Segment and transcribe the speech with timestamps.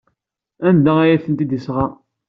[0.67, 1.85] Anda ay tent-id-yesɣa?